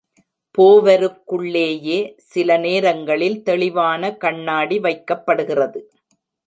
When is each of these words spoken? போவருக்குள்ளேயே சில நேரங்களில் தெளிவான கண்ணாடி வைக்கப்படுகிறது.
போவருக்குள்ளேயே 0.57 1.99
சில 2.31 2.57
நேரங்களில் 2.57 3.39
தெளிவான 3.43 4.13
கண்ணாடி 4.17 4.79
வைக்கப்படுகிறது. 4.79 5.81